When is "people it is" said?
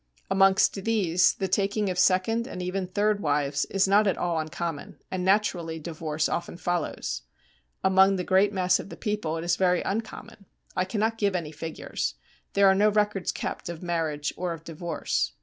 8.97-9.57